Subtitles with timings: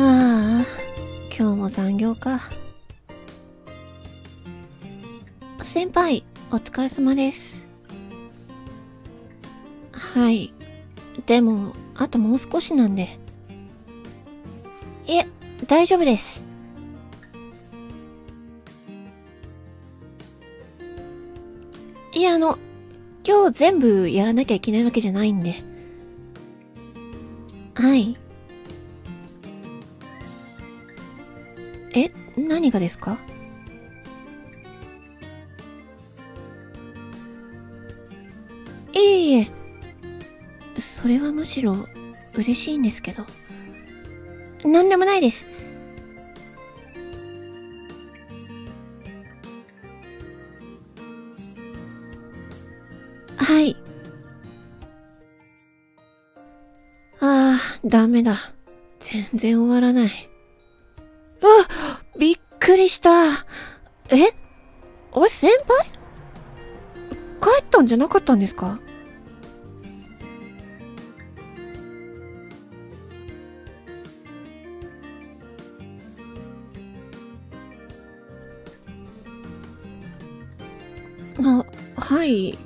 [0.00, 0.64] ああ、
[1.36, 2.38] 今日も残業か。
[5.60, 7.68] 先輩、お疲れ様です。
[9.90, 10.54] はい。
[11.26, 13.18] でも、あともう少しなんで。
[15.04, 15.26] いえ、
[15.66, 16.46] 大丈夫です。
[22.14, 22.56] いや、あの、
[23.26, 25.56] 今日全部やらなきゃいけないわけじゃないんで。
[27.74, 28.16] はい。
[31.94, 33.18] え、何がですか？
[38.92, 39.48] いえいえ。
[40.78, 41.88] それはむしろ
[42.34, 43.24] 嬉しいんですけど。
[44.64, 45.48] なんでもないです。
[53.36, 53.76] はい。
[57.20, 58.36] ああ、ダメだ。
[59.00, 60.10] 全然終わらない。
[61.40, 61.46] あ
[62.18, 63.10] びっくりした。
[64.10, 64.34] え？
[65.12, 65.86] おい、先輩？
[67.40, 68.80] 帰ったんじゃなかったんですか？
[81.40, 81.64] あ、
[82.00, 82.58] はい。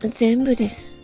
[0.00, 0.96] 全部です。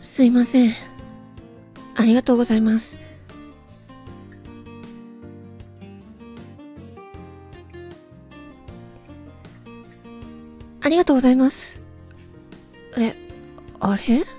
[0.00, 0.72] すいません。
[1.96, 2.98] ありがとうございます。
[10.80, 11.80] ありがとうございます。
[12.96, 13.14] え、
[13.80, 14.33] あれ？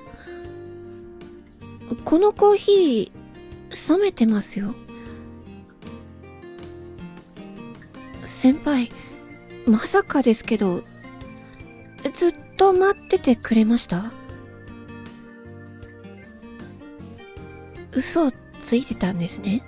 [2.03, 4.73] このコーヒー、冷めてますよ。
[8.23, 8.89] 先輩、
[9.65, 10.83] まさかですけど、
[12.11, 14.11] ずっと待っててくれました？
[17.91, 18.31] 嘘を
[18.61, 19.63] ついてたんですね。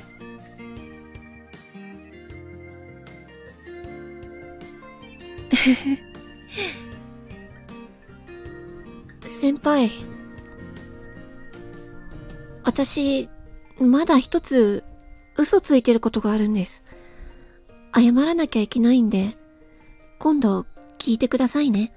[9.28, 9.89] 先輩、
[12.77, 13.27] 私、
[13.79, 14.83] まだ一つ
[15.35, 16.83] 嘘ついてることがあるんです。
[17.95, 19.35] 謝らなきゃいけないんで、
[20.19, 20.67] 今度
[20.99, 21.91] 聞いてくださいね。